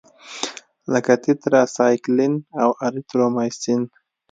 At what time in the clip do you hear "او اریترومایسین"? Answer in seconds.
2.61-3.81